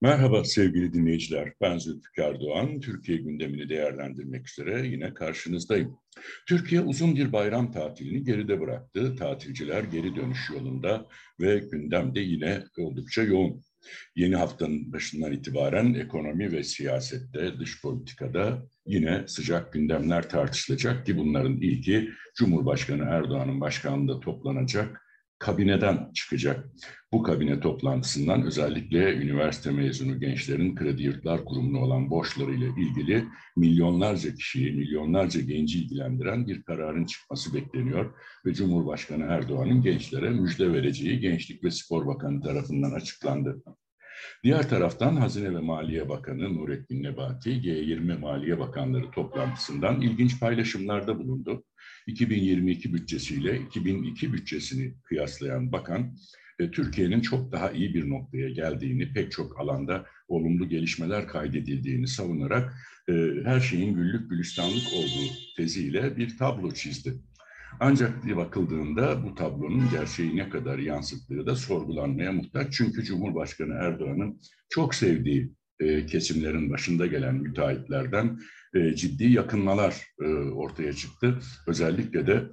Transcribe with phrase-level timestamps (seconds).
[0.00, 1.52] Merhaba sevgili dinleyiciler.
[1.60, 2.80] Ben Zülfikar Doğan.
[2.80, 5.98] Türkiye gündemini değerlendirmek üzere yine karşınızdayım.
[6.48, 9.16] Türkiye uzun bir bayram tatilini geride bıraktı.
[9.16, 11.06] Tatilciler geri dönüş yolunda
[11.40, 13.64] ve gündemde yine oldukça yoğun.
[14.16, 21.56] Yeni haftanın başından itibaren ekonomi ve siyasette, dış politikada yine sıcak gündemler tartışılacak ki bunların
[21.56, 25.05] ilki Cumhurbaşkanı Erdoğan'ın başkanlığında toplanacak
[25.38, 26.68] kabineden çıkacak.
[27.12, 33.24] Bu kabine toplantısından özellikle üniversite mezunu gençlerin kredi yurtlar kurumuna olan borçlarıyla ilgili
[33.56, 38.14] milyonlarca kişiyi, milyonlarca genci ilgilendiren bir kararın çıkması bekleniyor
[38.46, 43.62] ve Cumhurbaşkanı Erdoğan'ın gençlere müjde vereceği Gençlik ve Spor Bakanı tarafından açıklandı.
[44.44, 51.64] Diğer taraftan Hazine ve Maliye Bakanı Nurettin Nebati, G20 Maliye Bakanları toplantısından ilginç paylaşımlarda bulundu.
[52.06, 56.16] 2022 bütçesiyle 2002 bütçesini kıyaslayan bakan,
[56.58, 62.74] e, Türkiye'nin çok daha iyi bir noktaya geldiğini, pek çok alanda olumlu gelişmeler kaydedildiğini savunarak
[63.08, 63.12] e,
[63.44, 67.14] her şeyin güllük gülistanlık olduğu teziyle bir tablo çizdi.
[67.80, 72.72] Ancak bir bakıldığında bu tablonun gerçeği ne kadar yansıttığı da sorgulanmaya muhtaç.
[72.72, 78.38] Çünkü Cumhurbaşkanı Erdoğan'ın çok sevdiği e, kesimlerin başında gelen müteahhitlerden
[78.74, 81.38] e, ciddi yakınmalar e, ortaya çıktı.
[81.66, 82.44] Özellikle de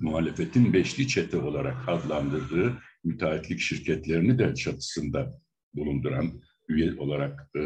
[0.00, 2.72] muhalefetin beşli çete olarak adlandırdığı
[3.04, 5.40] müteahhitlik şirketlerini de çatısında
[5.74, 6.32] bulunduran
[6.68, 7.60] üye olarak e,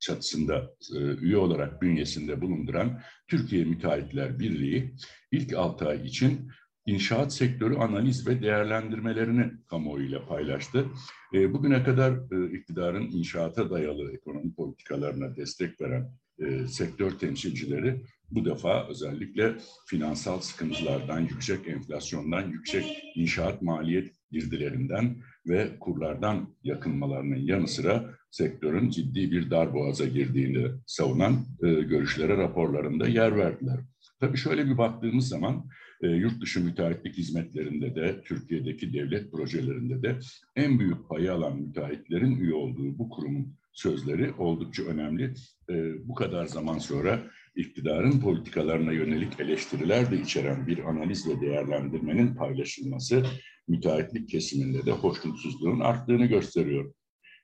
[0.00, 4.94] çatısında e, üye olarak bünyesinde bulunduran Türkiye Müteahhitler Birliği
[5.32, 6.50] ilk 6 ay için
[6.86, 10.86] inşaat sektörü analiz ve değerlendirmelerini kamuoyuyla paylaştı.
[11.34, 18.44] E, bugüne kadar e, iktidarın inşaata dayalı ekonomi politikalarına destek veren e, sektör temsilcileri bu
[18.44, 19.56] defa özellikle
[19.86, 22.84] finansal sıkıntılardan, yüksek enflasyondan, yüksek
[23.14, 31.72] inşaat maliyet girdilerinden ve kurlardan yakınmalarının yanı sıra sektörün ciddi bir darboğaza girdiğini savunan e,
[31.72, 33.80] görüşlere raporlarında yer verdiler.
[34.20, 35.68] Tabii şöyle bir baktığımız zaman
[36.02, 40.18] e, yurt dışı müteahhitlik hizmetlerinde de Türkiye'deki devlet projelerinde de
[40.56, 45.34] en büyük payı alan müteahhitlerin üye olduğu bu kurumun sözleri oldukça önemli.
[45.70, 45.74] E,
[46.08, 47.22] bu kadar zaman sonra
[47.56, 53.26] iktidarın politikalarına yönelik eleştiriler de içeren bir analiz ve değerlendirmenin paylaşılması
[53.70, 56.94] müteahhitlik kesiminde de hoşnutsuzluğun arttığını gösteriyor.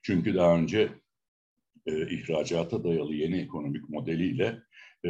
[0.03, 0.89] Çünkü daha önce
[1.85, 4.59] e, ihracata dayalı yeni ekonomik modeliyle
[5.05, 5.09] e,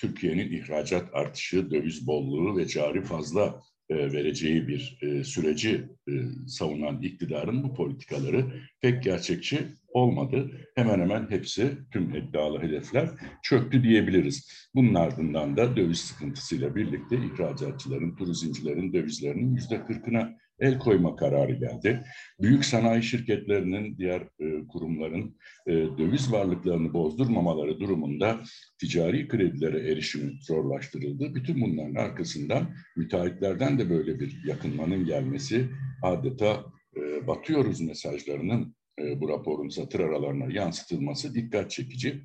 [0.00, 3.62] Türkiye'nin ihracat artışı, döviz bolluğu ve cari fazla
[3.94, 6.12] vereceği bir e, süreci e,
[6.46, 8.44] savunan iktidarın bu politikaları
[8.80, 9.58] pek gerçekçi
[9.88, 10.50] olmadı.
[10.76, 13.10] Hemen hemen hepsi tüm iddialı hedefler
[13.42, 14.68] çöktü diyebiliriz.
[14.74, 22.04] Bunun ardından da döviz sıkıntısıyla birlikte ihracatçıların, turizmcilerin dövizlerinin yüzde kırkına el koyma kararı geldi.
[22.40, 28.40] Büyük sanayi şirketlerinin, diğer e, kurumların e, döviz varlıklarını bozdurmamaları durumunda
[28.78, 31.34] ticari kredilere erişim zorlaştırıldı.
[31.34, 35.68] Bütün bunların arkasından müteahhitlerden de böyle bir yakınmanın gelmesi
[36.02, 36.64] adeta
[36.96, 42.22] e, batıyoruz mesajlarının e, bu raporun satır aralarına yansıtılması dikkat çekici.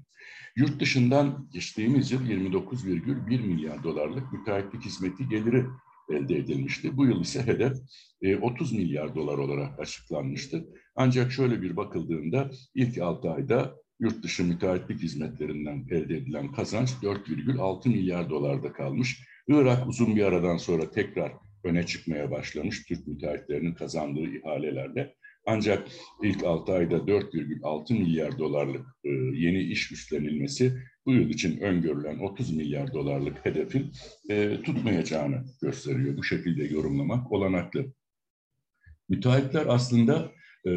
[0.58, 5.66] Yurt dışından geçtiğimiz yıl 29,1 milyar dolarlık müteahhitlik hizmeti geliri
[6.10, 6.98] elde edilmişti.
[6.98, 7.78] Bu yıl ise hedef
[8.42, 10.66] 30 e, milyar dolar olarak açıklanmıştı.
[10.96, 17.90] Ancak şöyle bir bakıldığında ilk 6 ayda yurt dışı müteahhitlik hizmetlerinden elde edilen kazanç 4,6
[17.90, 19.22] milyar dolarda kalmış.
[19.48, 21.34] Irak uzun bir aradan sonra tekrar
[21.64, 25.16] öne çıkmaya başlamış Türk müteahhitlerinin kazandığı ihalelerle.
[25.46, 25.88] Ancak
[26.24, 32.52] ilk 6 ayda 4,6 milyar dolarlık e, yeni iş üstlenilmesi bu yıl için öngörülen 30
[32.56, 33.92] milyar dolarlık hedefin
[34.30, 36.18] e, tutmayacağını gösteriyor.
[36.18, 37.94] Bu şekilde yorumlamak olanaklı.
[39.10, 40.32] Müteahhitler aslında
[40.68, 40.72] e,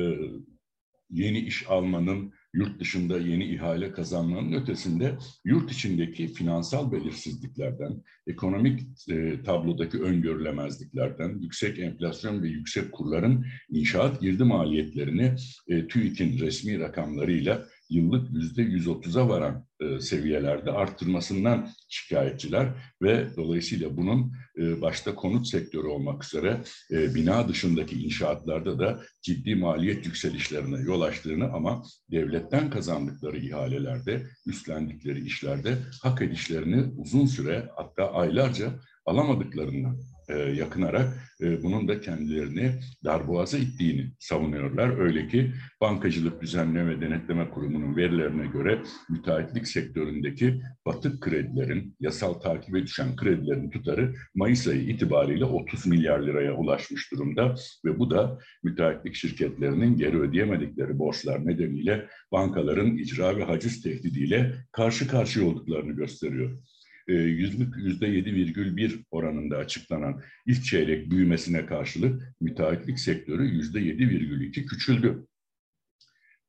[1.11, 9.43] yeni iş almanın, yurt dışında yeni ihale kazanmanın ötesinde yurt içindeki finansal belirsizliklerden, ekonomik e,
[9.43, 15.35] tablodaki öngörülemezliklerden, yüksek enflasyon ve yüksek kurların inşaat girdi maliyetlerini
[15.69, 22.69] e, TÜİK'in resmi rakamlarıyla yıllık yüzde 130'a varan e, seviyelerde arttırmasından şikayetçiler
[23.02, 29.55] ve dolayısıyla bunun e, başta konut sektörü olmak üzere e, bina dışındaki inşaatlarda da ciddi
[29.55, 38.12] maliyet yükselişlerine yol açtığını ama devletten kazandıkları ihalelerde, üstlendikleri işlerde hak edişlerini uzun süre hatta
[38.12, 39.99] aylarca alamadıklarından
[40.29, 42.73] e, yakınarak e, bunun da kendilerini
[43.05, 44.99] darboğaza ittiğini savunuyorlar.
[44.99, 52.83] Öyle ki Bankacılık Düzenleme ve Denetleme Kurumu'nun verilerine göre müteahhitlik sektöründeki batık kredilerin, yasal takibe
[52.83, 57.55] düşen kredilerin tutarı Mayıs ayı itibariyle 30 milyar liraya ulaşmış durumda
[57.85, 65.09] ve bu da müteahhitlik şirketlerinin geri ödeyemedikleri borçlar nedeniyle bankaların icra ve haciz tehdidiyle karşı
[65.09, 66.59] karşıya olduklarını gösteriyor.
[67.08, 73.81] E, yüzlük yüzde yedi virgül bir oranında açıklanan ilk çeyrek büyümesine karşılık müteahhitlik sektörü yüzde
[73.81, 75.26] yedi virgül iki küçüldü.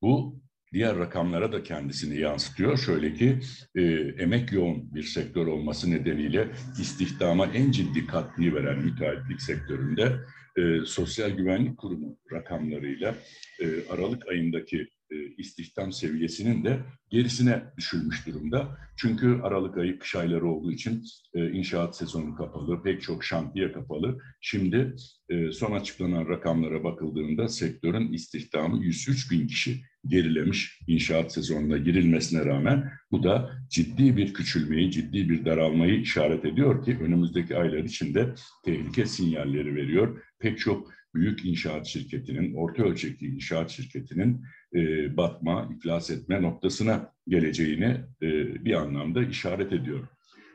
[0.01, 0.41] Bu
[0.73, 2.77] diğer rakamlara da kendisini yansıtıyor.
[2.77, 3.39] Şöyle ki
[3.75, 3.81] e,
[4.17, 6.47] emek yoğun bir sektör olması nedeniyle
[6.81, 10.19] istihdama en ciddi katkıyı veren müteahhitlik sektöründe
[10.57, 13.15] e, Sosyal Güvenlik Kurumu rakamlarıyla
[13.59, 16.79] e, Aralık ayındaki e, istihdam seviyesinin de
[17.09, 18.77] gerisine düşülmüş durumda.
[18.97, 24.17] Çünkü Aralık ayı kış ayları olduğu için e, inşaat sezonu kapalı, pek çok şantiye kapalı.
[24.41, 24.95] Şimdi
[25.29, 32.91] e, son açıklanan rakamlara bakıldığında sektörün istihdamı 103 bin kişi gerilemiş inşaat sezonuna girilmesine rağmen
[33.11, 38.33] bu da ciddi bir küçülmeyi, ciddi bir daralmayı işaret ediyor ki önümüzdeki aylar içinde
[38.65, 40.21] tehlike sinyalleri veriyor.
[40.39, 44.43] Pek çok büyük inşaat şirketinin, orta ölçekli inşaat şirketinin
[44.75, 48.29] e, batma, iflas etme noktasına geleceğini e,
[48.65, 50.07] bir anlamda işaret ediyor.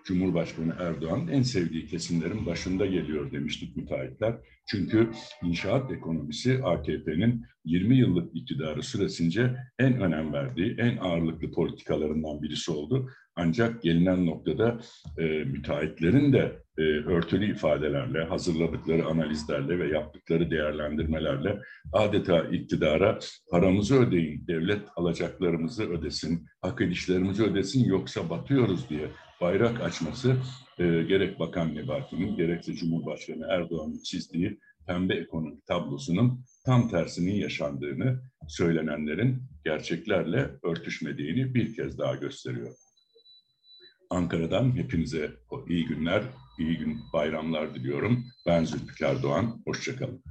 [0.05, 4.35] Cumhurbaşkanı Erdoğan en sevdiği kesimlerin başında geliyor demiştik müteahhitler.
[4.67, 5.11] Çünkü
[5.43, 13.11] inşaat ekonomisi AKP'nin 20 yıllık iktidarı süresince en önem verdiği, en ağırlıklı politikalarından birisi oldu.
[13.37, 14.81] Ancak gelinen noktada
[15.19, 21.61] e, müteahhitlerin de e, örtülü ifadelerle, hazırladıkları analizlerle ve yaptıkları değerlendirmelerle
[21.93, 23.19] adeta iktidara
[23.51, 29.09] paramızı ödeyin, devlet alacaklarımızı ödesin, hak edişlerimizi ödesin yoksa batıyoruz diye
[29.41, 30.37] bayrak açması
[30.79, 39.43] e, gerek Bakan Nebati'nin gerekse Cumhurbaşkanı Erdoğan'ın çizdiği pembe ekonomi tablosunun tam tersinin yaşandığını söylenenlerin
[39.65, 42.84] gerçeklerle örtüşmediğini bir kez daha gösteriyor.
[44.11, 45.37] Ankara'dan hepinize
[45.69, 46.23] iyi günler,
[46.59, 48.25] iyi gün bayramlar diliyorum.
[48.47, 50.23] Ben Zülfikar Doğan, hoşçakalın.